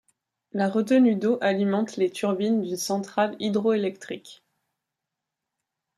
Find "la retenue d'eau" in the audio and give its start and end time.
0.53-1.37